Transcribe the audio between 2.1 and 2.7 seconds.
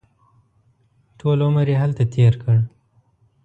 تېر کړ.